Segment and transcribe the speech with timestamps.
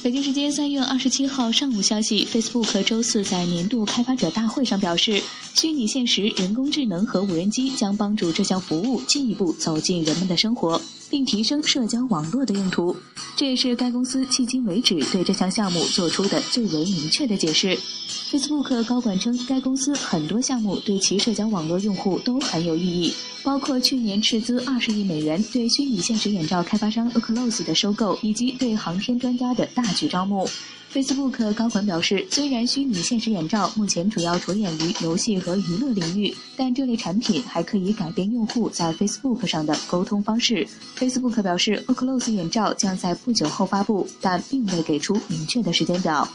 [0.00, 5.20] 北京时间三月二十七号上午消息，Facebook 周四在年度开发者大会上表示，
[5.54, 10.80] 虚拟现实、人工智能和无人机将帮助这项服务进一步走进人们的生活，
[11.10, 12.96] 并提升社交网络的用途。
[13.38, 17.78] 这也是该公司迄今为止对这项项目做出的最为明确的解释。
[18.32, 23.14] Facebook 高管称，该公司很多项目对其社交网络用户都很有意义，
[23.44, 30.48] 包括去年斥资二十亿美元对虚拟现实眼罩开发商 Oculus 的收购，以及对航天专家的大举招募。
[30.90, 40.66] Facebook 高管表示，虽然虚拟现实眼罩目前主要着眼于游戏和娱乐领域，但这类产品还可以改变用户在 Facebook 上的沟通方式。
[40.96, 46.26] Facebook 表示，Oculus 眼罩将在不久后发布，但并未给出明确的时间表。